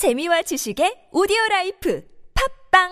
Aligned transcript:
재미와 0.00 0.40
지식의 0.40 1.10
오디오 1.12 1.36
라이프 1.50 2.02
팝빵 2.70 2.88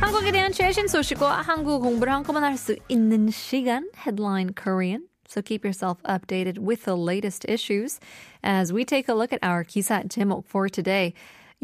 한국에 0.00 0.32
대한 0.32 0.50
최신 0.50 0.88
소식과 0.88 1.42
한국 1.42 1.82
공부를 1.82 2.12
한꺼번에 2.12 2.48
할 2.48 2.56
수 2.56 2.74
있는 2.88 3.30
시간 3.30 3.88
Headline 3.94 4.54
Korean. 4.60 5.06
So 5.28 5.40
keep 5.40 5.64
yourself 5.64 6.02
updated 6.02 6.58
with 6.58 6.82
the 6.82 6.96
latest 6.96 7.48
issues 7.48 8.00
as 8.42 8.72
we 8.72 8.84
take 8.84 9.08
a 9.08 9.14
look 9.14 9.32
at 9.32 9.38
our 9.46 9.62
기사 9.62 10.02
제목 10.08 10.46
for 10.48 10.68
today. 10.68 11.12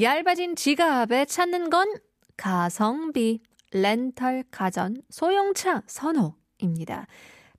얇아진 0.01 0.55
지갑에 0.55 1.25
찾는 1.25 1.71
건 1.71 1.89
가성비, 2.37 3.41
렌털 3.73 4.45
가전, 4.53 5.03
소형차 5.11 5.82
선호입니다. 5.89 7.09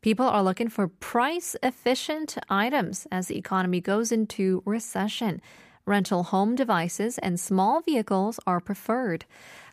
People 0.05 0.27
are 0.27 0.43
looking 0.43 0.69
for 0.69 0.89
price 0.89 1.57
efficient 1.63 2.39
items 2.49 3.07
as 3.13 3.29
the 3.29 3.37
economy 3.37 3.81
goes 3.81 4.11
into 4.11 4.63
recession. 4.65 5.43
Rental 5.87 6.23
home 6.25 6.55
devices 6.55 7.19
and 7.19 7.39
small 7.39 7.81
vehicles 7.81 8.41
are 8.47 8.61
preferred. 8.61 9.25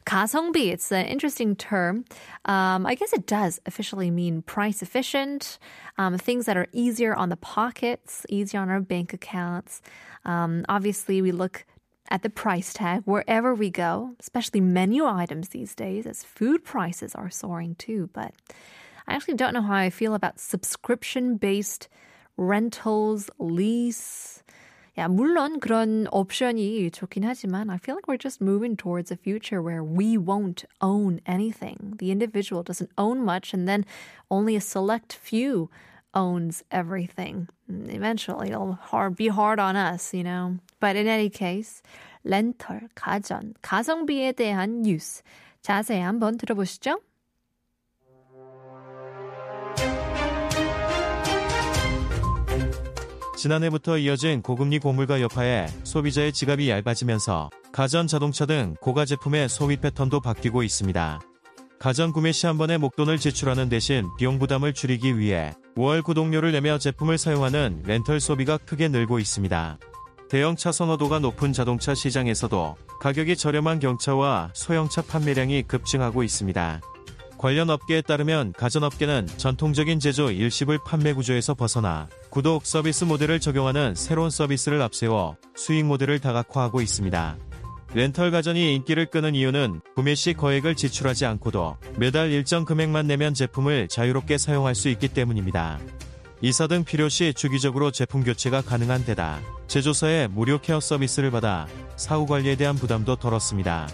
가성비, 0.07 0.71
it's 0.71 0.89
an 0.91 1.05
interesting 1.05 1.53
term. 1.55 2.05
Um, 2.45 2.85
I 2.85 2.95
guess 2.95 3.11
it 3.11 3.27
does 3.27 3.59
officially 3.65 4.09
mean 4.09 4.41
price 4.41 4.81
efficient, 4.81 5.59
um, 5.97 6.17
things 6.17 6.45
that 6.45 6.55
are 6.55 6.67
easier 6.71 7.13
on 7.13 7.27
the 7.27 7.35
pockets, 7.35 8.25
easier 8.29 8.61
on 8.61 8.69
our 8.69 8.79
bank 8.79 9.13
accounts. 9.13 9.81
Um, 10.23 10.63
obviously, 10.69 11.21
we 11.21 11.33
look 11.33 11.65
at 12.09 12.23
the 12.23 12.29
price 12.29 12.73
tag 12.73 13.03
wherever 13.03 13.53
we 13.53 13.69
go, 13.69 14.15
especially 14.19 14.61
menu 14.61 15.05
items 15.05 15.49
these 15.49 15.75
days, 15.75 16.07
as 16.07 16.23
food 16.23 16.63
prices 16.63 17.13
are 17.13 17.29
soaring 17.29 17.75
too. 17.75 18.09
But 18.13 18.31
I 19.07 19.15
actually 19.15 19.35
don't 19.35 19.53
know 19.53 19.61
how 19.61 19.75
I 19.75 19.89
feel 19.89 20.13
about 20.13 20.39
subscription 20.39 21.37
based 21.37 21.87
rentals, 22.37 23.29
lease. 23.39 24.43
Yeah, 24.97 25.07
물론 25.07 25.59
그런 25.59 26.07
옵션이 26.11 26.89
좋긴 26.89 27.23
하지만 27.23 27.69
I 27.69 27.77
feel 27.77 27.93
like 27.93 28.07
we're 28.07 28.17
just 28.17 28.41
moving 28.41 28.75
towards 28.75 29.11
a 29.11 29.15
future 29.15 29.61
where 29.61 29.83
we 29.83 30.17
won't 30.17 30.65
own 30.81 31.21
anything. 31.27 31.93
The 31.99 32.11
individual 32.11 32.63
doesn't 32.63 32.89
own 32.97 33.23
much 33.23 33.53
and 33.53 33.67
then 33.67 33.85
only 34.31 34.55
a 34.55 34.61
select 34.61 35.13
few 35.13 35.69
owns 36.15 36.63
everything. 36.71 37.47
Eventually 37.69 38.49
it'll 38.49 38.73
hard, 38.73 39.15
be 39.15 39.27
hard 39.27 39.59
on 39.59 39.75
us, 39.75 40.15
you 40.15 40.23
know. 40.23 40.57
But 40.79 40.95
in 40.95 41.07
any 41.07 41.29
case, 41.29 41.83
렌털, 42.25 42.89
가전, 42.95 43.53
가성비에 43.61 44.33
대한 44.33 44.81
뉴스 44.81 45.21
자세히 45.61 46.01
한번 46.01 46.37
들어보시죠. 46.39 46.99
지난해부터 53.42 53.98
이어진 53.98 54.40
고금리 54.40 54.78
고물가 54.78 55.20
여파에 55.20 55.66
소비자의 55.82 56.32
지갑이 56.32 56.70
얇아지면서 56.70 57.50
가전 57.72 58.06
자동차 58.06 58.46
등 58.46 58.76
고가 58.80 59.04
제품의 59.04 59.48
소비 59.48 59.78
패턴도 59.78 60.20
바뀌고 60.20 60.62
있습니다. 60.62 61.20
가전 61.80 62.12
구매 62.12 62.30
시 62.30 62.46
한 62.46 62.56
번에 62.56 62.78
목돈을 62.78 63.18
지출하는 63.18 63.68
대신 63.68 64.06
비용 64.16 64.38
부담을 64.38 64.72
줄이기 64.72 65.18
위해 65.18 65.54
월 65.74 66.02
구독료를 66.02 66.52
내며 66.52 66.78
제품을 66.78 67.18
사용하는 67.18 67.82
렌털 67.84 68.20
소비가 68.20 68.58
크게 68.58 68.86
늘고 68.86 69.18
있습니다. 69.18 69.78
대형차 70.30 70.70
선호도가 70.70 71.18
높은 71.18 71.52
자동차 71.52 71.96
시장에서도 71.96 72.76
가격이 73.00 73.36
저렴한 73.36 73.80
경차와 73.80 74.52
소형차 74.54 75.02
판매량이 75.02 75.64
급증하고 75.64 76.22
있습니다. 76.22 76.80
관련 77.42 77.70
업계에 77.70 78.02
따르면 78.02 78.52
가전업계는 78.52 79.26
전통적인 79.36 79.98
제조 79.98 80.30
일시불 80.30 80.78
판매 80.86 81.12
구조에서 81.12 81.54
벗어나 81.54 82.08
구독 82.30 82.64
서비스 82.64 83.02
모델을 83.02 83.40
적용하는 83.40 83.96
새로운 83.96 84.30
서비스를 84.30 84.80
앞세워 84.80 85.36
수익 85.56 85.84
모델을 85.84 86.20
다각화하고 86.20 86.80
있습니다. 86.80 87.36
렌털 87.94 88.30
가전이 88.30 88.76
인기를 88.76 89.06
끄는 89.06 89.34
이유는 89.34 89.80
구매 89.96 90.14
시 90.14 90.34
거액을 90.34 90.76
지출하지 90.76 91.26
않고도 91.26 91.78
매달 91.96 92.30
일정 92.30 92.64
금액만 92.64 93.08
내면 93.08 93.34
제품을 93.34 93.88
자유롭게 93.88 94.38
사용할 94.38 94.76
수 94.76 94.88
있기 94.90 95.08
때문입니다. 95.08 95.80
이사 96.42 96.68
등 96.68 96.84
필요 96.84 97.08
시 97.08 97.34
주기적으로 97.34 97.90
제품 97.90 98.22
교체가 98.22 98.62
가능한 98.62 99.04
데다 99.04 99.40
제조사의 99.66 100.28
무료 100.28 100.60
케어 100.60 100.78
서비스를 100.78 101.32
받아 101.32 101.66
사후 101.96 102.24
관리에 102.24 102.54
대한 102.54 102.76
부담도 102.76 103.16
덜었습니다. 103.16 103.88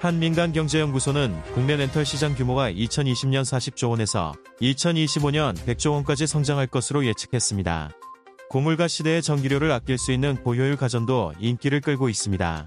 한 0.00 0.18
민간경제연구소는 0.18 1.42
국내 1.52 1.76
렌털 1.76 2.06
시장 2.06 2.34
규모가 2.34 2.72
2020년 2.72 3.42
40조 3.42 3.90
원에서 3.90 4.32
2025년 4.62 5.54
100조 5.54 5.92
원까지 5.92 6.26
성장할 6.26 6.68
것으로 6.68 7.04
예측했습니다. 7.04 7.90
고물가 8.48 8.88
시대의 8.88 9.20
전기료를 9.20 9.70
아낄 9.70 9.98
수 9.98 10.10
있는 10.12 10.36
고효율 10.42 10.76
가전도 10.76 11.34
인기를 11.38 11.82
끌고 11.82 12.08
있습니다. 12.08 12.66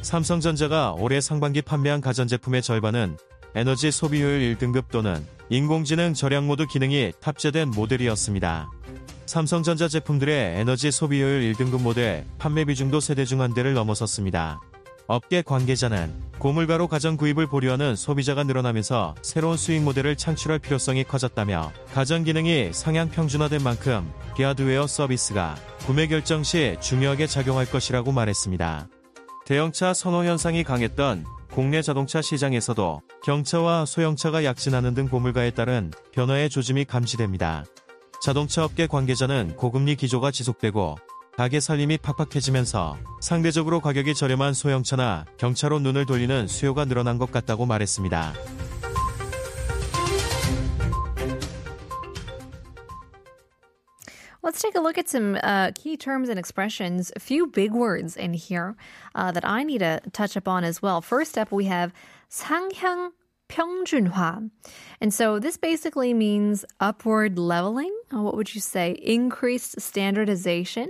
삼성전자가 0.00 0.92
올해 0.92 1.20
상반기 1.20 1.60
판매한 1.60 2.00
가전제품의 2.00 2.62
절반은 2.62 3.18
에너지 3.54 3.90
소비효율 3.90 4.56
1등급 4.56 4.84
또는 4.90 5.22
인공지능 5.50 6.14
절약 6.14 6.44
모드 6.44 6.66
기능이 6.66 7.12
탑재된 7.20 7.72
모델이었습니다. 7.72 8.70
삼성전자 9.26 9.86
제품들의 9.86 10.58
에너지 10.58 10.90
소비효율 10.90 11.52
1등급 11.52 11.82
모델 11.82 12.24
판매 12.38 12.64
비중도 12.64 13.00
세대 13.00 13.26
중 13.26 13.42
한 13.42 13.52
대를 13.52 13.74
넘어섰습니다. 13.74 14.60
업계 15.10 15.42
관계자는 15.42 16.14
고물가로 16.38 16.86
가전 16.86 17.16
구입을 17.16 17.48
보류하는 17.48 17.96
소비자가 17.96 18.44
늘어나면서 18.44 19.16
새로운 19.22 19.56
수익 19.56 19.82
모델을 19.82 20.14
창출할 20.14 20.60
필요성이 20.60 21.02
커졌다며 21.02 21.72
가전 21.92 22.22
기능이 22.22 22.70
상향 22.72 23.10
평준화된 23.10 23.60
만큼 23.60 24.08
비하드웨어 24.36 24.86
서비스가 24.86 25.56
구매 25.80 26.06
결정 26.06 26.44
시 26.44 26.76
중요하게 26.80 27.26
작용할 27.26 27.68
것이라고 27.68 28.12
말했습니다. 28.12 28.86
대형차 29.46 29.94
선호 29.94 30.22
현상이 30.22 30.62
강했던 30.62 31.24
국내 31.50 31.82
자동차 31.82 32.22
시장에서도 32.22 33.02
경차와 33.24 33.86
소형차가 33.86 34.44
약진하는 34.44 34.94
등 34.94 35.08
고물가에 35.08 35.50
따른 35.50 35.90
변화의 36.12 36.48
조짐이 36.50 36.84
감지됩니다. 36.84 37.64
자동차 38.22 38.64
업계 38.64 38.86
관계자는 38.86 39.56
고금리 39.56 39.96
기조가 39.96 40.30
지속되고 40.30 40.98
가게 41.36 41.60
살림이 41.60 41.98
팍팍해지면서 41.98 42.98
상대적으로 43.20 43.80
가격이 43.80 44.14
저렴한 44.14 44.52
소형차나 44.52 45.24
경차로 45.38 45.78
눈을 45.78 46.06
돌리는 46.06 46.46
수요가 46.46 46.84
늘어난 46.84 47.18
것 47.18 47.32
같다고 47.32 47.66
말했습니다. 47.66 48.34
Let's 54.42 54.60
take 54.60 54.74
a 54.74 54.80
look 54.80 54.98
at 54.98 55.08
some 55.08 55.36
uh, 55.42 55.70
key 55.74 55.96
terms 55.96 56.28
and 56.28 56.38
expressions. 56.38 57.12
A 57.14 57.20
few 57.20 57.46
big 57.46 57.72
words 57.72 58.16
in 58.16 58.32
here 58.32 58.74
uh, 59.14 59.30
that 59.32 59.44
I 59.46 59.62
need 59.62 59.78
to 59.78 60.00
touch 60.12 60.34
upon 60.34 60.64
as 60.64 60.82
well. 60.82 61.00
First 61.00 61.36
up, 61.38 61.52
we 61.52 61.66
have 61.66 61.92
상향 62.30 63.12
평준화. 63.49 64.49
And 65.01 65.13
so 65.13 65.39
this 65.39 65.57
basically 65.57 66.13
means 66.13 66.65
upward 66.79 67.37
leveling. 67.37 67.93
What 68.11 68.35
would 68.35 68.53
you 68.55 68.61
say? 68.61 68.91
Increased 69.01 69.79
standardization. 69.79 70.89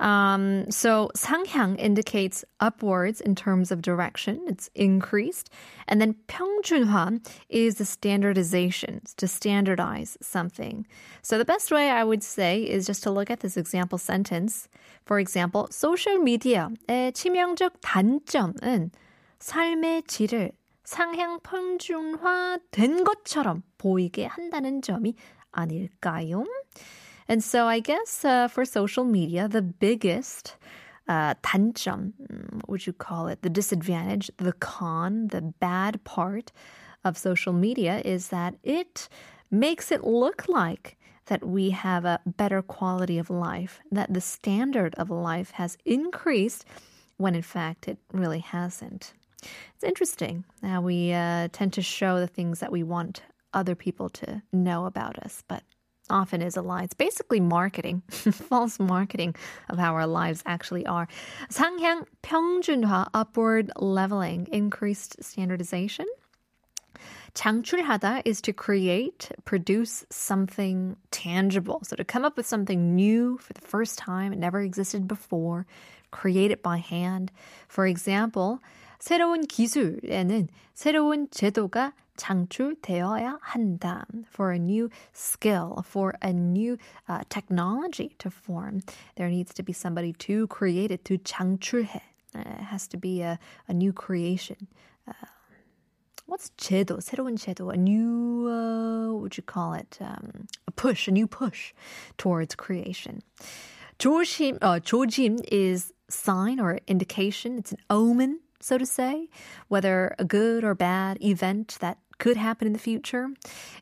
Um, 0.00 0.70
so 0.70 1.10
상향 1.16 1.76
indicates 1.78 2.44
upwards 2.60 3.20
in 3.20 3.34
terms 3.34 3.72
of 3.72 3.82
direction. 3.82 4.40
It's 4.46 4.70
increased. 4.76 5.50
And 5.88 6.00
then 6.00 6.14
평준화 6.28 7.26
is 7.48 7.76
the 7.76 7.84
standardization, 7.84 9.00
to 9.16 9.26
standardize 9.26 10.16
something. 10.20 10.86
So 11.22 11.36
the 11.36 11.44
best 11.44 11.72
way 11.72 11.90
I 11.90 12.04
would 12.04 12.22
say 12.22 12.62
is 12.62 12.86
just 12.86 13.02
to 13.04 13.10
look 13.10 13.30
at 13.30 13.40
this 13.40 13.56
example 13.56 13.98
sentence. 13.98 14.68
For 15.04 15.18
example, 15.18 15.68
소셜 15.72 16.18
미디어의 16.18 17.12
치명적 17.14 17.80
단점은 17.80 18.92
삶의 19.40 20.02
질을 20.06 20.52
상향 20.84 21.40
평준화된 21.40 23.04
것처럼 23.04 23.62
보이게 23.76 24.26
한다는 24.26 24.80
점이 24.80 25.14
아닐까요? 25.52 26.44
And 27.28 27.44
so 27.44 27.66
I 27.66 27.80
guess 27.80 28.24
uh, 28.24 28.48
for 28.48 28.64
social 28.64 29.04
media, 29.04 29.48
the 29.48 29.60
biggest 29.60 30.56
uh, 31.08 31.34
단점, 31.42 32.14
what 32.52 32.68
would 32.68 32.86
you 32.86 32.94
call 32.94 33.28
it? 33.28 33.42
The 33.42 33.50
disadvantage, 33.50 34.30
the 34.38 34.54
con, 34.54 35.28
the 35.28 35.42
bad 35.42 36.02
part 36.04 36.52
of 37.04 37.18
social 37.18 37.52
media 37.52 38.00
is 38.04 38.28
that 38.28 38.54
it 38.62 39.08
makes 39.50 39.92
it 39.92 40.04
look 40.04 40.48
like 40.48 40.96
that 41.26 41.46
we 41.46 41.70
have 41.70 42.04
a 42.06 42.20
better 42.24 42.62
quality 42.62 43.18
of 43.18 43.28
life, 43.28 43.80
that 43.92 44.12
the 44.12 44.20
standard 44.20 44.94
of 44.96 45.10
life 45.10 45.50
has 45.52 45.76
increased 45.84 46.64
when 47.18 47.34
in 47.34 47.42
fact 47.42 47.88
it 47.88 47.98
really 48.12 48.40
hasn't. 48.40 49.12
It's 49.74 49.84
interesting 49.84 50.44
how 50.62 50.80
we 50.80 51.12
uh, 51.12 51.48
tend 51.52 51.72
to 51.74 51.82
show 51.82 52.18
the 52.18 52.26
things 52.26 52.60
that 52.60 52.72
we 52.72 52.82
want 52.82 53.22
other 53.54 53.74
people 53.74 54.08
to 54.10 54.42
know 54.52 54.86
about 54.86 55.18
us, 55.18 55.42
but 55.48 55.62
often 56.10 56.42
is 56.42 56.56
a 56.56 56.62
lie. 56.62 56.82
It's 56.82 56.94
basically 56.94 57.40
marketing, 57.40 58.02
false 58.10 58.78
marketing 58.80 59.34
of 59.68 59.78
how 59.78 59.94
our 59.94 60.06
lives 60.06 60.42
actually 60.46 60.86
are. 60.86 61.08
상향 61.50 62.06
평준화, 62.22 63.08
upward 63.14 63.70
leveling, 63.76 64.48
increased 64.52 65.22
standardization. 65.22 66.06
장출하다 67.34 68.22
is 68.24 68.40
to 68.40 68.52
create, 68.52 69.30
produce 69.44 70.04
something 70.10 70.96
tangible. 71.10 71.80
So 71.84 71.94
to 71.94 72.04
come 72.04 72.24
up 72.24 72.36
with 72.36 72.46
something 72.46 72.96
new 72.96 73.38
for 73.38 73.52
the 73.52 73.60
first 73.60 73.98
time, 73.98 74.32
it 74.32 74.38
never 74.38 74.60
existed 74.60 75.06
before, 75.06 75.66
create 76.10 76.50
it 76.50 76.62
by 76.62 76.78
hand. 76.78 77.30
For 77.68 77.86
example, 77.86 78.60
새로운 79.02 79.42
기술에는 79.42 80.48
새로운 80.74 81.28
제도가 81.30 81.92
창출되어야 82.16 83.38
한다. 83.40 84.04
For 84.26 84.52
a 84.52 84.58
new 84.58 84.90
skill, 85.12 85.82
for 85.84 86.14
a 86.22 86.32
new 86.32 86.76
uh, 87.08 87.22
technology 87.28 88.14
to 88.18 88.30
form, 88.30 88.82
there 89.16 89.28
needs 89.28 89.54
to 89.54 89.62
be 89.62 89.72
somebody 89.72 90.12
to 90.26 90.46
create 90.48 90.90
it, 90.90 91.04
to 91.04 91.18
창출해. 91.18 92.02
Uh, 92.34 92.40
it 92.40 92.64
has 92.64 92.86
to 92.88 92.98
be 92.98 93.22
a, 93.22 93.38
a 93.68 93.72
new 93.72 93.92
creation. 93.92 94.66
Uh, 95.06 95.12
what's 96.26 96.50
제도? 96.58 97.00
새로운 97.00 97.38
제도. 97.38 97.72
A 97.72 97.76
new, 97.76 98.48
uh, 98.48 99.12
what 99.12 99.22
would 99.22 99.36
you 99.36 99.44
call 99.44 99.74
it? 99.74 99.96
Um, 100.00 100.48
a 100.66 100.72
push, 100.72 101.08
a 101.08 101.12
new 101.12 101.26
push 101.26 101.72
towards 102.18 102.54
creation. 102.54 103.22
조심, 103.98 104.58
uh, 104.60 104.80
조짐 104.80 105.40
is 105.50 105.92
sign 106.08 106.60
or 106.60 106.80
indication. 106.86 107.58
It's 107.58 107.72
an 107.72 107.78
omen, 107.90 108.40
so 108.62 108.78
to 108.78 108.86
say, 108.86 109.28
whether 109.68 110.14
a 110.18 110.24
good 110.24 110.64
or 110.64 110.74
bad 110.74 111.22
event 111.22 111.78
that 111.80 111.98
could 112.18 112.36
happen 112.36 112.66
in 112.66 112.72
the 112.72 112.78
future. 112.78 113.28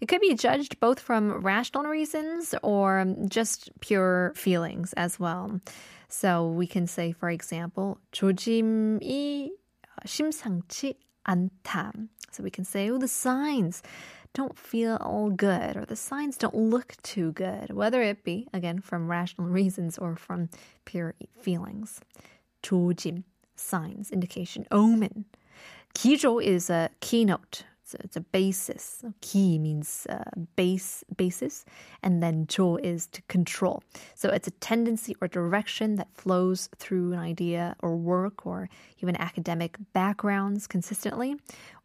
It 0.00 0.08
could 0.08 0.20
be 0.20 0.34
judged 0.34 0.78
both 0.78 1.00
from 1.00 1.40
rational 1.40 1.84
reasons 1.84 2.54
or 2.62 3.06
just 3.28 3.70
pure 3.80 4.32
feelings 4.36 4.92
as 4.92 5.18
well. 5.18 5.60
So 6.08 6.46
we 6.46 6.66
can 6.66 6.86
say, 6.86 7.12
for 7.12 7.30
example, 7.30 7.98
조짐이 8.12 9.50
심상치 10.04 10.94
않다. 11.26 12.08
So 12.30 12.42
we 12.42 12.50
can 12.50 12.64
say, 12.64 12.90
oh, 12.90 12.98
the 12.98 13.08
signs 13.08 13.82
don't 14.34 14.58
feel 14.58 14.96
all 15.00 15.30
good 15.30 15.76
or 15.76 15.86
the 15.86 15.96
signs 15.96 16.36
don't 16.36 16.54
look 16.54 16.94
too 17.02 17.32
good, 17.32 17.72
whether 17.72 18.02
it 18.02 18.22
be, 18.22 18.46
again, 18.52 18.80
from 18.80 19.08
rational 19.08 19.48
reasons 19.48 19.96
or 19.96 20.14
from 20.14 20.50
pure 20.84 21.14
feelings. 21.40 22.00
조짐, 22.62 23.24
signs, 23.61 24.11
indication, 24.11 24.65
omen. 24.71 25.25
Kijo 25.93 26.43
is 26.43 26.69
a 26.69 26.89
keynote. 26.99 27.63
So 27.91 27.97
it's 28.05 28.15
a 28.15 28.21
basis. 28.21 29.03
Ki 29.19 29.59
means 29.59 30.07
uh, 30.09 30.23
base 30.55 31.03
basis, 31.17 31.65
and 32.01 32.23
then 32.23 32.47
jo 32.47 32.77
is 32.77 33.07
to 33.07 33.21
control. 33.23 33.83
So 34.15 34.29
it's 34.29 34.47
a 34.47 34.51
tendency 34.51 35.13
or 35.19 35.27
direction 35.27 35.97
that 35.97 36.07
flows 36.13 36.69
through 36.77 37.11
an 37.11 37.19
idea 37.19 37.75
or 37.83 37.97
work 37.97 38.45
or 38.45 38.69
even 39.01 39.17
academic 39.17 39.75
backgrounds 39.91 40.67
consistently. 40.67 41.35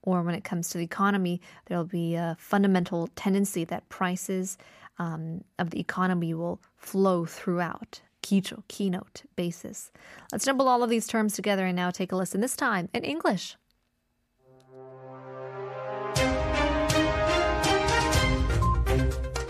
Or 0.02 0.22
when 0.22 0.36
it 0.36 0.44
comes 0.44 0.68
to 0.68 0.78
the 0.78 0.84
economy, 0.84 1.40
there'll 1.64 1.82
be 1.82 2.14
a 2.14 2.36
fundamental 2.38 3.08
tendency 3.16 3.64
that 3.64 3.88
prices 3.88 4.58
um, 5.00 5.42
of 5.58 5.70
the 5.70 5.80
economy 5.80 6.34
will 6.34 6.60
flow 6.76 7.24
throughout. 7.24 8.00
기조, 8.26 8.62
keynote, 8.66 9.22
basis. 9.36 9.92
Let's 10.32 10.44
jumble 10.44 10.66
all 10.66 10.82
of 10.82 10.90
these 10.90 11.06
terms 11.06 11.34
together 11.34 11.66
and 11.66 11.76
now 11.76 11.90
take 11.92 12.10
a 12.10 12.16
listen, 12.16 12.40
this 12.40 12.56
time 12.56 12.88
in 12.92 13.04
English. 13.04 13.56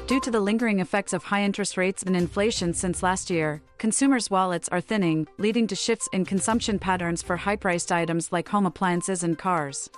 Due 0.07 0.21
to 0.21 0.31
the 0.31 0.41
lingering 0.41 0.81
effects 0.81 1.13
of 1.13 1.25
high 1.25 1.43
interest 1.43 1.77
rates 1.77 2.03
and 2.03 2.15
inflation 2.15 2.75
since 2.75 3.03
last 3.03 3.31
year, 3.31 3.61
consumers' 3.79 4.31
wallets 4.31 4.69
are 4.69 4.81
thinning, 4.81 5.27
leading 5.39 5.67
to 5.67 5.75
shifts 5.75 6.09
in 6.13 6.25
consumption 6.25 6.79
patterns 6.79 7.23
for 7.23 7.37
high 7.37 7.57
priced 7.57 7.91
items 7.91 8.31
like 8.31 8.49
home 8.49 8.67
appliances 8.67 9.25
and 9.25 9.39
cars. 9.39 9.91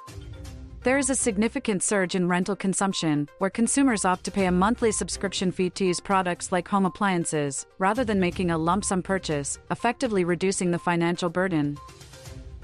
There 0.85 0.97
is 0.97 1.11
a 1.11 1.15
significant 1.17 1.83
surge 1.83 2.15
in 2.15 2.29
rental 2.29 2.55
consumption, 2.55 3.29
where 3.39 3.51
consumers 3.51 4.05
opt 4.05 4.23
to 4.25 4.31
pay 4.31 4.47
a 4.47 4.53
monthly 4.53 4.93
subscription 4.93 5.51
fee 5.51 5.71
to 5.71 5.85
use 5.85 5.99
products 5.99 6.53
like 6.53 6.69
home 6.69 6.87
appliances, 6.87 7.67
rather 7.79 8.05
than 8.05 8.21
making 8.21 8.53
a 8.53 8.59
lump 8.59 8.85
sum 8.85 9.03
purchase, 9.03 9.59
effectively 9.73 10.25
reducing 10.25 10.71
the 10.71 10.79
financial 10.79 11.29
burden. 11.29 11.77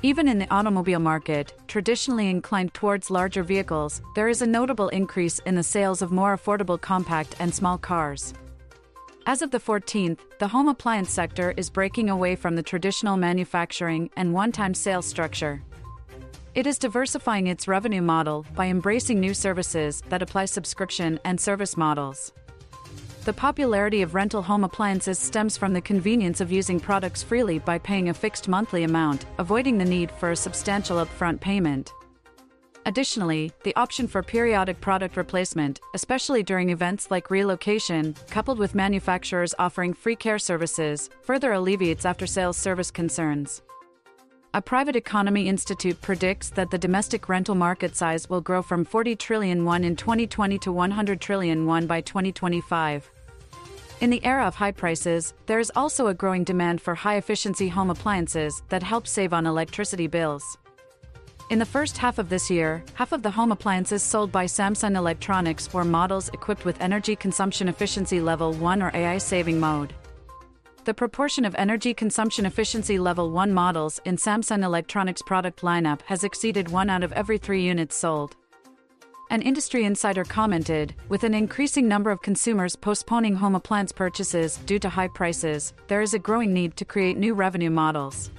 Even 0.03 0.29
in 0.29 0.39
the 0.39 0.49
automobile 0.55 1.01
market, 1.01 1.55
traditionally 1.67 2.31
inclined 2.31 2.73
towards 2.73 3.11
larger 3.11 3.43
vehicles, 3.43 4.01
there 4.15 4.29
is 4.29 4.43
a 4.43 4.47
notable 4.47 4.91
increase 4.91 5.41
in 5.41 5.57
the 5.57 5.63
sales 5.63 6.01
of 6.01 6.13
more 6.13 6.37
affordable 6.37 6.81
compact 6.81 7.35
and 7.41 7.53
small 7.53 7.79
cars. 7.79 8.33
As 9.27 9.43
of 9.43 9.51
the 9.51 9.59
14th, 9.59 10.21
the 10.39 10.49
home 10.49 10.69
appliance 10.69 11.11
sector 11.11 11.53
is 11.57 11.69
breaking 11.69 12.11
away 12.11 12.37
from 12.37 12.55
the 12.55 12.63
traditional 12.63 13.17
manufacturing 13.17 14.09
and 14.17 14.33
one 14.33 14.53
time 14.53 14.75
sales 14.75 15.07
structure. 15.07 15.63
It 16.55 16.69
is 16.69 16.79
diversifying 16.79 17.49
its 17.49 17.67
revenue 17.67 18.01
model 18.01 18.47
by 18.55 18.67
embracing 18.67 19.19
new 19.19 19.35
services 19.35 20.01
that 20.09 20.23
apply 20.23 20.45
subscription 20.45 21.19
and 21.25 21.41
service 21.41 21.77
models. 21.77 22.33
The 23.25 23.33
popularity 23.33 24.03
of 24.03 24.15
rental 24.15 24.41
home 24.41 24.63
appliances 24.63 25.19
stems 25.19 25.57
from 25.57 25.73
the 25.73 25.81
convenience 25.81 26.41
of 26.41 26.53
using 26.53 26.79
products 26.79 27.25
freely 27.25 27.59
by 27.59 27.79
paying 27.79 28.09
a 28.09 28.15
fixed 28.15 28.47
monthly 28.47 28.85
amount, 28.85 29.27
avoiding 29.39 29.79
the 29.79 29.85
need 29.85 30.13
for 30.13 30.31
a 30.31 30.37
substantial 30.37 31.05
upfront 31.05 31.41
payment. 31.41 31.93
Additionally, 32.87 33.51
the 33.65 33.75
option 33.75 34.07
for 34.07 34.23
periodic 34.23 34.81
product 34.81 35.17
replacement, 35.17 35.81
especially 35.95 36.45
during 36.45 36.71
events 36.71 37.11
like 37.11 37.31
relocation, 37.31 38.15
coupled 38.31 38.61
with 38.61 38.77
manufacturers 38.77 39.57
offering 39.59 39.93
free 39.93 40.15
care 40.15 40.39
services, 40.39 41.11
further 41.23 41.53
alleviates 41.55 42.05
after 42.05 42.29
sales 42.29 42.57
service 42.57 42.93
concerns. 42.93 43.63
A 44.57 44.63
private 44.63 44.95
economy 44.95 45.49
institute 45.49 46.01
predicts 46.01 46.51
that 46.51 46.71
the 46.71 46.79
domestic 46.79 47.29
rental 47.29 47.57
market 47.57 47.97
size 47.97 48.31
will 48.31 48.41
grow 48.41 48.63
from 48.63 48.85
40 48.85 49.17
trillion 49.17 49.65
won 49.65 49.83
in 49.83 49.97
2020 49.97 50.59
to 50.61 50.71
100 50.71 51.21
trillion 51.21 51.67
won 51.67 51.89
by 51.89 52.01
2025. 52.01 53.11
In 54.01 54.11
the 54.11 54.25
era 54.25 54.47
of 54.47 54.55
high 54.55 54.71
prices, 54.71 55.35
there 55.47 55.59
is 55.59 55.73
also 55.75 56.07
a 56.07 56.15
growing 56.15 56.45
demand 56.45 56.81
for 56.81 56.95
high 56.95 57.17
efficiency 57.17 57.69
home 57.69 57.91
appliances 57.91 58.63
that 58.69 58.85
help 58.85 59.09
save 59.09 59.33
on 59.33 59.45
electricity 59.45 60.07
bills. 60.07 60.45
In 61.51 61.59
the 61.59 61.67
first 61.67 61.99
half 61.99 62.21
of 62.21 62.29
this 62.29 62.49
year, 62.49 62.85
half 62.95 63.11
of 63.11 63.25
the 63.25 63.33
home 63.33 63.51
appliances 63.51 64.05
sold 64.05 64.31
by 64.31 64.45
Samsung 64.45 64.95
Electronics 64.97 65.75
were 65.75 65.85
models 65.85 66.29
equipped 66.29 66.65
with 66.65 66.81
energy 66.81 67.17
consumption 67.17 67.69
efficiency 67.69 68.21
level 68.21 68.53
1 68.53 68.83
or 68.83 68.93
AI 68.95 69.19
saving 69.19 69.59
mode. 69.59 69.93
The 70.85 70.93
proportion 70.93 71.47
of 71.47 71.55
energy 71.55 71.95
consumption 71.95 72.45
efficiency 72.45 72.99
level 72.99 73.31
1 73.31 73.55
models 73.55 74.03
in 74.05 74.19
Samsung 74.19 74.63
Electronics 74.63 75.23
product 75.23 75.63
lineup 75.63 76.03
has 76.03 76.25
exceeded 76.25 76.69
1 76.69 76.91
out 76.91 77.03
of 77.03 77.11
every 77.13 77.39
3 77.39 77.63
units 77.63 77.97
sold. 77.97 78.37
An 79.31 79.41
industry 79.41 79.85
insider 79.85 80.25
commented 80.25 80.95
With 81.09 81.25
an 81.25 81.33
increasing 81.33 81.89
number 81.89 82.11
of 82.11 82.21
consumers 82.21 82.77
postponing 82.77 83.35
home 83.35 83.55
appliance 83.55 83.93
purchases 83.93 84.59
due 84.67 84.79
to 84.81 84.91
high 84.91 85.09
prices, 85.09 85.73
there 85.89 86.03
is 86.03 86.13
a 86.13 86.19
growing 86.19 86.53
need 86.53 86.77
to 86.77 86.85
create 86.85 87.17
new 87.17 87.33
revenue 87.33 87.71
models. 87.71 88.31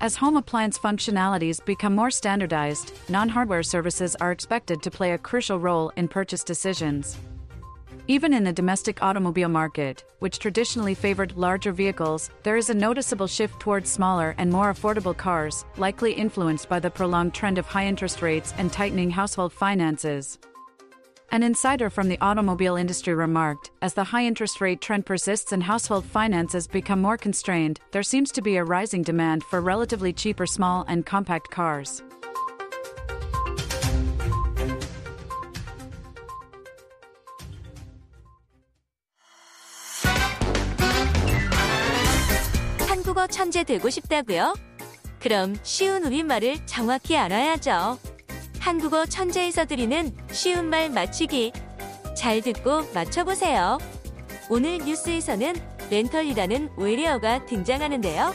As 0.00 0.16
home 0.16 0.36
appliance 0.36 0.76
functionalities 0.76 1.64
become 1.64 1.94
more 1.94 2.10
standardized, 2.10 2.92
non 3.08 3.28
hardware 3.28 3.62
services 3.62 4.16
are 4.16 4.32
expected 4.32 4.82
to 4.82 4.90
play 4.90 5.12
a 5.12 5.18
crucial 5.18 5.60
role 5.60 5.92
in 5.94 6.08
purchase 6.08 6.42
decisions. 6.42 7.18
Even 8.08 8.34
in 8.34 8.42
the 8.42 8.52
domestic 8.52 9.00
automobile 9.00 9.48
market, 9.48 10.02
which 10.18 10.40
traditionally 10.40 10.94
favored 10.94 11.36
larger 11.36 11.70
vehicles, 11.70 12.30
there 12.42 12.56
is 12.56 12.68
a 12.68 12.74
noticeable 12.74 13.28
shift 13.28 13.60
towards 13.60 13.88
smaller 13.88 14.34
and 14.38 14.50
more 14.50 14.72
affordable 14.72 15.16
cars, 15.16 15.64
likely 15.76 16.12
influenced 16.12 16.68
by 16.68 16.80
the 16.80 16.90
prolonged 16.90 17.32
trend 17.32 17.58
of 17.58 17.66
high 17.66 17.86
interest 17.86 18.20
rates 18.20 18.54
and 18.58 18.72
tightening 18.72 19.08
household 19.08 19.52
finances. 19.52 20.38
An 21.30 21.44
insider 21.44 21.88
from 21.90 22.08
the 22.08 22.20
automobile 22.20 22.74
industry 22.74 23.14
remarked 23.14 23.70
As 23.80 23.94
the 23.94 24.04
high 24.04 24.26
interest 24.26 24.60
rate 24.60 24.80
trend 24.80 25.06
persists 25.06 25.52
and 25.52 25.62
household 25.62 26.04
finances 26.04 26.66
become 26.66 27.00
more 27.00 27.16
constrained, 27.16 27.78
there 27.92 28.02
seems 28.02 28.32
to 28.32 28.42
be 28.42 28.56
a 28.56 28.64
rising 28.64 29.02
demand 29.02 29.44
for 29.44 29.60
relatively 29.60 30.12
cheaper 30.12 30.44
small 30.44 30.84
and 30.88 31.06
compact 31.06 31.50
cars. 31.50 32.02
천재 43.32 43.64
되고 43.64 43.90
싶다고요? 43.90 44.54
그럼 45.18 45.56
쉬운 45.62 46.04
우리말을 46.04 46.66
정확히 46.66 47.16
알아야죠. 47.16 47.98
한국어 48.60 49.06
천재에서 49.06 49.64
드리는 49.64 50.14
쉬운 50.30 50.66
말 50.66 50.90
맞추기. 50.90 51.52
잘 52.14 52.40
듣고 52.42 52.82
맞춰보세요. 52.92 53.78
오늘 54.48 54.78
뉴스에서는 54.78 55.54
렌털이라는 55.90 56.70
외래어가 56.76 57.44
등장하는데요. 57.46 58.34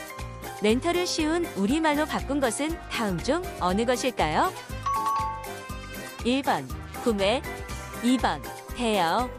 렌털을 0.62 1.06
쉬운 1.06 1.46
우리말로 1.56 2.04
바꾼 2.04 2.40
것은 2.40 2.76
다음 2.90 3.18
중 3.18 3.42
어느 3.60 3.84
것일까요? 3.84 4.52
1번 6.18 6.68
구매 7.04 7.40
2번 8.02 8.42
대여 8.76 9.30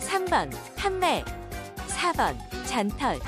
3번 0.00 0.50
판매 0.76 1.24
4번 1.88 2.36
잔털 2.66 3.18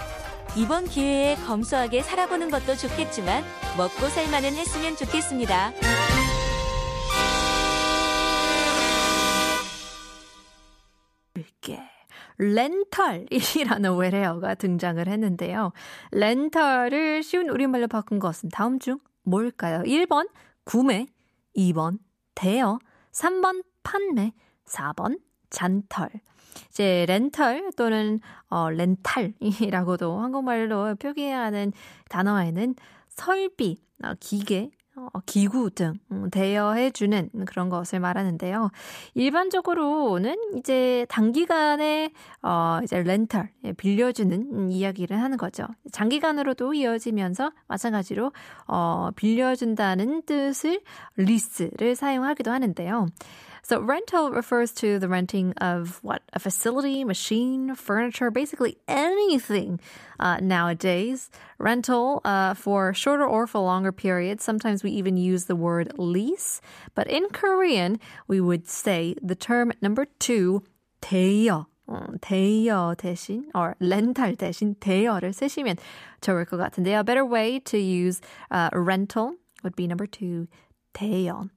이번 0.58 0.86
기회에 0.86 1.36
검소하게 1.46 2.02
살아보는 2.02 2.50
것도 2.50 2.74
좋겠지만 2.74 3.44
먹고 3.76 4.08
살만은 4.08 4.54
했으면 4.54 4.96
좋겠습니다. 4.96 5.70
이게 11.36 11.78
렌털이라는 12.38 13.94
외래어가 13.98 14.56
등장을 14.56 15.06
했는데요. 15.06 15.70
렌털을 16.10 17.22
쉬운 17.22 17.50
우리말로 17.50 17.86
바꾼 17.86 18.18
것은 18.18 18.48
다음 18.48 18.80
중 18.80 18.98
뭘까요? 19.22 19.84
1번 19.84 20.28
구매, 20.64 21.06
2번 21.56 22.00
대여, 22.34 22.80
3번 23.12 23.62
판매, 23.84 24.32
4번 24.66 25.20
잔털. 25.50 26.10
이제 26.70 27.04
렌털 27.08 27.70
또는 27.76 28.20
어, 28.48 28.70
렌탈이라고도 28.70 30.18
한국말로 30.18 30.94
표기하는 30.96 31.72
단어에는 32.08 32.74
설비, 33.08 33.80
어, 34.04 34.12
기계, 34.20 34.70
어, 35.12 35.20
기구 35.26 35.70
등 35.70 35.94
음, 36.10 36.28
대여해주는 36.30 37.30
그런 37.46 37.68
것을 37.68 38.00
말하는데요. 38.00 38.70
일반적으로는 39.14 40.34
이제 40.56 41.06
단기간에 41.08 42.10
어, 42.42 42.80
이제 42.82 43.02
렌탈 43.02 43.50
예, 43.64 43.72
빌려주는 43.72 44.70
이야기를 44.70 45.20
하는 45.20 45.36
거죠. 45.36 45.66
장기간으로도 45.92 46.74
이어지면서 46.74 47.52
마찬가지로 47.68 48.32
어, 48.66 49.10
빌려준다는 49.14 50.22
뜻을 50.22 50.80
리스를 51.16 51.94
사용하기도 51.94 52.50
하는데요. 52.50 53.06
So 53.67 53.79
rental 53.81 54.31
refers 54.31 54.71
to 54.73 54.99
the 54.99 55.07
renting 55.07 55.53
of 55.57 55.99
what 56.01 56.21
a 56.33 56.39
facility, 56.39 57.03
machine, 57.03 57.75
furniture, 57.75 58.29
basically 58.29 58.77
anything 58.87 59.79
uh, 60.19 60.37
nowadays. 60.41 61.29
Rental 61.59 62.21
uh, 62.25 62.53
for 62.55 62.93
shorter 62.93 63.25
or 63.25 63.47
for 63.47 63.61
longer 63.61 63.91
periods. 63.91 64.43
Sometimes 64.43 64.83
we 64.83 64.91
even 64.91 65.17
use 65.17 65.45
the 65.45 65.55
word 65.55 65.93
lease, 65.97 66.61
but 66.95 67.07
in 67.07 67.29
Korean 67.29 67.99
we 68.27 68.41
would 68.41 68.67
say 68.67 69.15
the 69.21 69.35
term 69.35 69.71
number 69.81 70.05
two, 70.19 70.63
대여. 71.01 71.67
대여 72.21 72.95
대신 72.95 73.45
or 73.53 73.75
렌탈 73.81 74.37
대신 74.37 74.75
대여를 74.79 75.33
쓰시면 75.33 75.77
좋을 76.21 76.45
것 76.45 76.57
같은데요. 76.57 76.99
A 76.99 77.03
better 77.03 77.25
way 77.25 77.59
to 77.59 77.77
use 77.77 78.21
uh, 78.51 78.69
rental 78.73 79.35
would 79.63 79.75
be 79.75 79.85
number 79.85 80.05
two, 80.07 80.47
대여. 80.93 81.49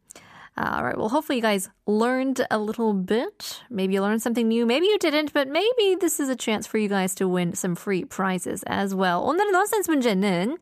Uh, 0.56 0.76
all 0.76 0.84
right. 0.84 0.96
Well, 0.96 1.10
hopefully 1.10 1.36
you 1.36 1.42
guys 1.42 1.68
learned 1.86 2.46
a 2.50 2.58
little 2.58 2.94
bit. 2.94 3.60
Maybe 3.68 3.94
you 3.94 4.00
learned 4.00 4.22
something 4.22 4.48
new. 4.48 4.64
Maybe 4.64 4.86
you 4.86 4.98
didn't, 4.98 5.34
but 5.34 5.48
maybe 5.48 5.96
this 6.00 6.18
is 6.18 6.30
a 6.30 6.36
chance 6.36 6.66
for 6.66 6.78
you 6.78 6.88
guys 6.88 7.14
to 7.16 7.28
win 7.28 7.54
some 7.54 7.74
free 7.74 8.04
prizes 8.04 8.62
as 8.66 8.94
well. 8.94 9.20
오늘의 9.22 9.52
넌센스 9.52 9.90
문제는 9.90 10.56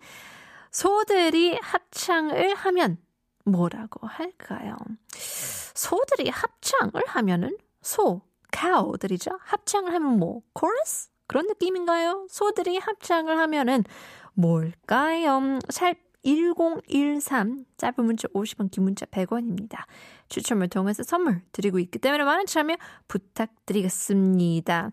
소들이 0.73 1.57
합창을 1.63 2.55
하면 2.57 2.99
뭐라고 3.45 4.09
할까요? 4.09 4.77
소들이 5.75 6.29
합창을 6.29 7.03
하면은 7.07 7.57
소, 7.81 8.23
cow들이죠. 8.53 9.39
합창을 9.43 9.93
하면 9.95 10.19
뭐? 10.19 10.43
chorus? 10.59 11.11
그런 11.29 11.47
느낌인가요? 11.47 12.27
소들이 12.31 12.79
합창을 12.79 13.39
하면은 13.39 13.85
뭘까요? 14.35 15.59
잘 15.71 15.95
1013 16.24 17.66
짧은 17.78 18.06
문자 18.06 18.28
50원 18.30 18.72
긴 18.72 18.84
문자 18.84 19.06
100원입니다. 19.06 19.86
추첨을 20.28 20.68
통해서 20.68 21.04
선물 21.04 21.42
드리고 21.52 21.80
있기 21.80 22.00
때문에 22.00 22.24
많은 22.24 22.46
참여 22.46 22.76
부탁드리겠습니다. 23.08 24.92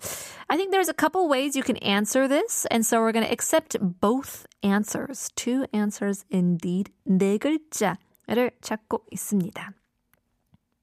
I 0.48 0.56
think 0.56 0.70
there's 0.70 0.88
a 0.88 0.94
couple 0.96 1.28
ways 1.30 1.56
you 1.58 1.64
can 1.64 1.76
answer 1.82 2.28
this 2.28 2.66
and 2.70 2.84
so 2.84 2.98
we're 2.98 3.12
going 3.12 3.26
to 3.26 3.32
accept 3.32 3.76
both 4.00 4.46
answers. 4.64 5.30
Two 5.34 5.66
answers 5.74 6.24
indeed. 6.32 6.92
네 7.04 7.38
글자를 7.38 8.52
찾고 8.60 9.04
있습니다. 9.10 9.72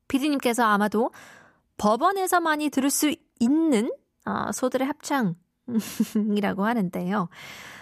피디님께서 0.08 0.64
아마도 0.64 1.12
법원에서 1.78 2.40
많이 2.40 2.70
들을 2.70 2.90
수 2.90 3.16
있는 3.40 3.92
어, 4.26 4.52
소들의 4.52 4.86
합창 4.88 5.36
이라고 6.36 6.66
하는데요. 6.66 7.30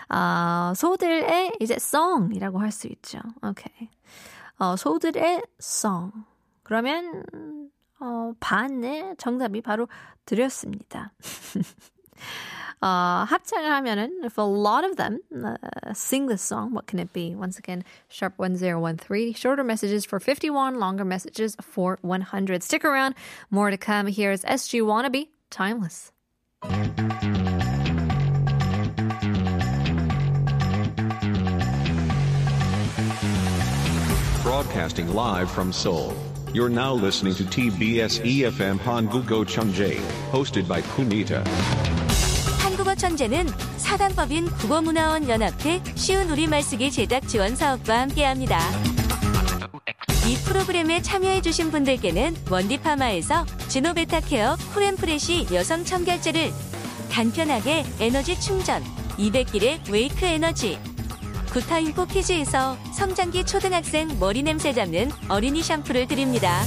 아, 0.09 0.73
소들의 0.75 1.57
이제 1.59 1.75
song이라고 1.75 2.59
할 2.59 2.71
수 2.71 2.87
있죠. 2.87 3.19
오케이. 3.43 3.89
어, 4.59 4.75
소들의 4.75 5.41
song. 5.59 6.11
그러면 6.63 7.23
어, 7.99 8.33
반의 8.39 9.15
정답이 9.17 9.61
바로 9.61 9.87
드렸습니다. 10.25 11.11
어, 12.81 13.25
합창을 13.27 13.71
하면은 13.71 14.23
if 14.23 14.39
a 14.39 14.45
lot 14.45 14.83
of 14.83 14.95
them 14.95 15.19
uh, 15.31 15.55
sing 15.93 16.27
this 16.27 16.41
song, 16.41 16.71
what 16.73 16.87
can 16.87 16.99
it 16.99 17.13
be? 17.13 17.35
Once 17.35 17.59
again, 17.59 17.83
sharp 18.09 18.33
1013. 18.39 19.33
Shorter 19.35 19.63
messages 19.63 20.03
for 20.03 20.19
51, 20.19 20.79
longer 20.79 21.05
messages 21.05 21.55
for 21.61 21.99
100. 22.01 22.63
Stick 22.63 22.83
around. 22.83 23.13
More 23.51 23.69
to 23.69 23.77
come. 23.77 24.07
Here's 24.07 24.43
SG 24.43 24.81
Wannabe, 24.81 25.27
Timeless. 25.51 26.11
Broadcasting 34.61 35.15
live 35.15 35.49
from 35.49 35.73
Seoul. 35.73 36.13
You're 36.53 36.69
now 36.69 36.93
listening 36.93 37.33
to 37.33 37.43
TBS 37.43 38.21
EFM 38.21 38.77
Hangugo 38.77 39.43
Chunjae, 39.43 39.99
hosted 40.31 40.67
by 40.67 40.83
Punita. 40.93 41.43
한국어 42.59 42.93
천재는 42.93 43.47
사단법인 43.77 44.51
국어문화원 44.51 45.27
연합회 45.27 45.81
쉬운 45.95 46.29
우리말 46.29 46.61
쓰기 46.61 46.91
제작 46.91 47.27
지원 47.27 47.55
사업과 47.55 48.01
함께합니다. 48.01 48.59
이 50.27 50.35
프로그램에 50.45 51.01
참여해주신 51.01 51.71
분들께는 51.71 52.35
원디파마에서 52.51 53.47
지노베타케어 53.67 54.57
쿨앤프레시 54.75 55.47
여성 55.53 55.83
청결제를 55.83 56.51
간편하게 57.09 57.83
에너지 57.99 58.39
충전 58.39 58.83
200길의 59.17 59.91
웨이크 59.91 60.23
에너지 60.23 60.77
구타임 61.51 61.93
포키즈에서 61.93 62.77
성장기 62.93 63.45
초등학생 63.45 64.07
머리 64.21 64.41
냄새 64.41 64.71
잡는 64.71 65.09
어린이 65.27 65.61
샴푸를 65.61 66.07
드립니다. 66.07 66.61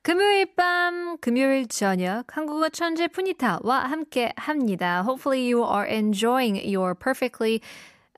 금요일 0.00 0.54
밤, 0.56 1.18
금요일 1.18 1.68
저녁 1.68 2.24
한국어 2.34 2.70
천재 2.70 3.06
푸니타와 3.08 3.80
함께 3.80 4.32
합니다. 4.36 5.02
Hopefully 5.02 5.52
you 5.52 5.62
are 5.62 5.86
enjoying 5.86 6.56
your 6.74 6.94
perfectly 6.94 7.60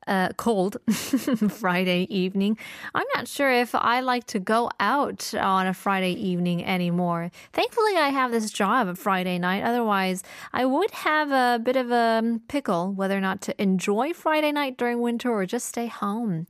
uh, 0.06 0.30
cold 0.36 0.76
Friday 0.90 2.06
evening. 2.10 2.58
I'm 2.94 3.06
not 3.14 3.28
sure 3.28 3.50
if 3.50 3.74
I 3.74 4.00
like 4.00 4.26
to 4.28 4.38
go 4.38 4.70
out 4.80 5.32
on 5.34 5.66
a 5.66 5.74
Friday 5.74 6.12
evening 6.12 6.64
anymore. 6.64 7.30
Thankfully, 7.52 7.96
I 7.96 8.08
have 8.08 8.30
this 8.30 8.50
job 8.50 8.96
Friday 8.96 9.38
night. 9.38 9.62
Otherwise, 9.62 10.22
I 10.52 10.64
would 10.64 10.90
have 10.90 11.30
a 11.30 11.62
bit 11.62 11.76
of 11.76 11.90
a 11.90 12.40
pickle 12.48 12.92
whether 12.92 13.16
or 13.16 13.20
not 13.20 13.40
to 13.42 13.62
enjoy 13.62 14.12
Friday 14.12 14.52
night 14.52 14.76
during 14.76 15.00
winter 15.00 15.30
or 15.30 15.46
just 15.46 15.68
stay 15.68 15.86
home. 15.86 16.46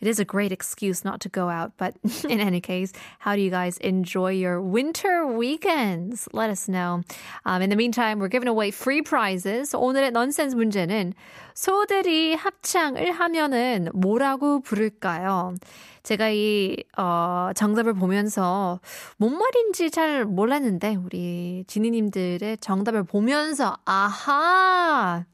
It 0.00 0.08
is 0.08 0.18
a 0.18 0.24
great 0.24 0.52
excuse 0.52 1.04
not 1.04 1.20
to 1.20 1.28
go 1.28 1.48
out, 1.48 1.72
but 1.76 1.94
in 2.28 2.40
any 2.40 2.60
case, 2.60 2.92
how 3.18 3.36
do 3.36 3.42
you 3.42 3.50
guys 3.50 3.78
enjoy 3.78 4.32
your 4.32 4.60
winter 4.60 5.26
weekends? 5.26 6.28
Let 6.32 6.50
us 6.50 6.68
know. 6.68 7.02
Um, 7.46 7.62
in 7.62 7.70
the 7.70 7.76
meantime, 7.76 8.18
we're 8.18 8.28
giving 8.28 8.48
away 8.48 8.70
free 8.70 9.02
prizes. 9.02 9.72
오늘의 9.74 10.12
넌센스 10.12 10.54
문제는 10.54 11.14
소들이 11.54 12.34
합창을 12.34 13.12
하면은 13.12 13.88
뭐라고 13.94 14.60
부를까요? 14.60 15.54
제가 16.02 16.28
이 16.28 16.76
어, 16.98 17.50
정답을 17.54 17.94
보면서 17.94 18.80
뭔 19.16 19.38
말인지 19.38 19.90
잘 19.90 20.26
몰랐는데 20.26 20.96
우리 20.96 21.64
지니님들의 21.66 22.58
정답을 22.58 23.04
보면서 23.04 23.78
아하 23.86 25.24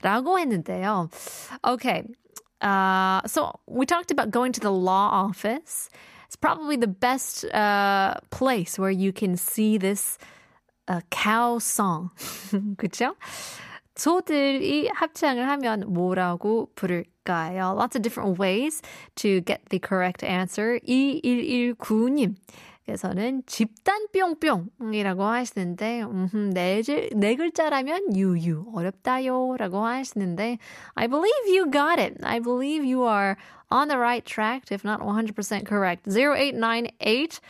라고 0.00 0.38
했는데요. 0.38 1.10
Okay. 1.62 2.04
Uh, 2.61 3.21
so 3.27 3.59
we 3.67 3.85
talked 3.85 4.11
about 4.11 4.31
going 4.31 4.51
to 4.53 4.59
the 4.59 4.71
law 4.71 5.09
office. 5.11 5.89
It's 6.25 6.35
probably 6.35 6.75
the 6.75 6.87
best 6.87 7.45
uh, 7.45 8.15
place 8.31 8.77
where 8.77 8.91
you 8.91 9.13
can 9.13 9.37
see 9.37 9.77
this 9.77 10.17
uh, 10.87 11.01
cow 11.09 11.59
song. 11.59 12.11
그렇죠? 12.77 13.15
소들이 13.95 14.89
합창을 14.89 15.47
하면 15.47 15.85
뭐라고 15.91 16.69
부를까요? 16.75 17.75
Lots 17.75 17.95
of 17.95 18.03
different 18.03 18.37
ways 18.37 18.81
to 19.15 19.41
get 19.41 19.61
the 19.69 19.79
correct 19.79 20.23
answer. 20.23 20.79
2119님. 20.87 22.35
그래서는 22.84 23.42
집단 23.46 24.06
뿅뿅이라고 24.12 25.22
하시는데 25.22 26.02
음, 26.02 26.50
네, 26.52 26.82
네 27.14 27.36
글자라면 27.36 28.16
유유 28.16 28.72
어렵다요 28.74 29.56
라고 29.56 29.84
하시는데 29.84 30.58
I 30.94 31.08
believe 31.08 31.46
you 31.48 31.70
got 31.70 32.00
it. 32.00 32.16
I 32.24 32.40
believe 32.40 32.84
you 32.84 33.06
are 33.06 33.36
on 33.70 33.88
the 33.88 33.98
right 33.98 34.24
track 34.24 34.72
if 34.72 34.84
not 34.84 35.00
100% 35.02 35.66
correct. 35.66 36.10
0898 36.10 37.40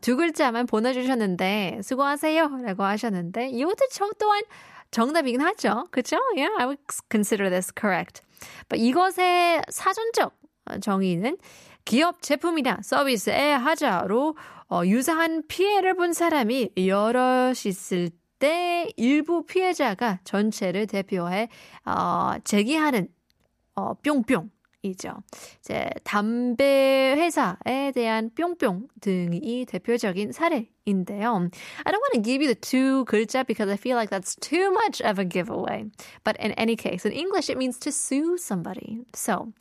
두 0.00 0.16
글자만 0.16 0.66
보내주셨는데 0.66 1.80
수고하세요 1.82 2.60
라고 2.62 2.84
하셨는데 2.84 3.50
이것도 3.50 3.88
저 3.90 4.10
또한 4.18 4.42
정답이긴 4.90 5.40
하죠. 5.42 5.84
그렇죠? 5.90 6.16
Yeah, 6.34 6.54
I 6.58 6.64
would 6.64 6.80
consider 7.10 7.50
this 7.50 7.70
correct. 7.78 8.22
But 8.68 8.82
이것의 8.82 9.62
사전적 9.68 10.32
정의는 10.80 11.36
기업 11.88 12.20
제품이나 12.20 12.80
서비스에 12.82 13.54
하자로 13.54 14.36
어, 14.70 14.82
유사한 14.84 15.42
피해를 15.48 15.94
본 15.94 16.12
사람이 16.12 16.72
여럿 16.86 17.64
있을 17.64 18.10
때 18.38 18.92
일부 18.98 19.46
피해자가 19.46 20.20
전체를 20.22 20.86
대표해 20.86 21.48
어, 21.86 22.34
제기하는 22.44 23.08
어, 23.74 23.94
뿅뿅 23.94 24.50
이죠. 24.83 25.15
이제 25.61 25.89
담배 26.03 27.15
회사에 27.15 27.93
대한 27.93 28.29
뿅뿅 28.35 28.89
등이 28.99 29.65
대표적인 29.65 30.33
사례인데요. 30.33 31.49
I 31.85 31.91
don't 31.91 32.01
want 32.01 32.13
to 32.15 32.21
give 32.21 32.41
you 32.41 32.47
the 32.47 32.59
two 32.59 33.05
글자 33.05 33.45
because 33.45 33.71
I 33.71 33.77
feel 33.77 33.95
like 33.95 34.09
that's 34.09 34.35
too 34.35 34.71
much 34.73 35.01
of 35.01 35.19
a 35.19 35.25
giveaway. 35.25 35.85
But 36.25 36.35
in 36.37 36.51
any 36.59 36.75
case, 36.75 37.05
in 37.05 37.13
English 37.13 37.49
it 37.49 37.57
means 37.57 37.79
to 37.79 37.93
sue 37.93 38.37
somebody. 38.37 39.05
So, 39.15 39.53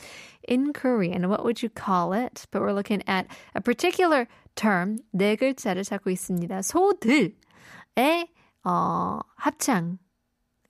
in 0.48 0.72
Korean, 0.72 1.28
what 1.28 1.44
would 1.44 1.62
you 1.62 1.70
call 1.70 2.12
it? 2.12 2.46
But 2.50 2.60
we're 2.60 2.74
looking 2.74 3.02
at 3.06 3.26
a 3.54 3.60
particular 3.60 4.26
term 4.56 4.98
네 5.14 5.36
글자를 5.36 5.84
찾고 5.84 6.10
있습니다. 6.10 6.62
소들의 6.62 8.26
어, 8.64 9.20
합창 9.36 9.98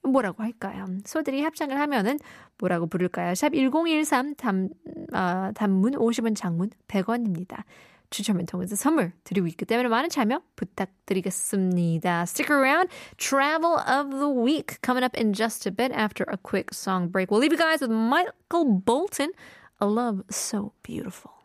뭐라고 0.08 0.44
할까요? 0.44 0.86
소들이 1.06 1.42
합창을 1.42 1.80
하면은 1.80 2.20
뭐라고 2.60 2.88
부를까요? 2.88 3.36
샵 3.36 3.54
1013 3.54 4.36
단, 4.36 4.70
어, 5.14 5.52
단문 5.54 5.94
50원 5.94 6.36
장문 6.36 6.70
100원입니다. 6.88 7.64
추첨을 8.10 8.46
통해서 8.46 8.76
선물 8.76 9.12
드리고 9.24 9.48
있기 9.48 9.66
때문에 9.66 9.90
많은 9.90 10.10
참여 10.10 10.42
부탁드리겠습니다. 10.56 12.22
Stick 12.24 12.50
around. 12.50 12.90
Travel 13.18 13.76
of 13.80 14.12
the 14.12 14.30
Week 14.30 14.80
coming 14.82 15.04
up 15.04 15.18
in 15.18 15.34
just 15.34 15.68
a 15.68 15.72
bit 15.72 15.92
after 15.94 16.26
a 16.32 16.38
quick 16.38 16.74
song 16.74 17.10
break. 17.10 17.32
We'll 17.32 17.42
leave 17.42 17.52
you 17.52 17.60
guys 17.60 17.82
with 17.82 17.92
Michael 17.92 18.82
Bolton, 18.86 19.32
A 19.82 19.86
Love 19.86 20.24
So 20.30 20.74
Beautiful. 20.84 21.37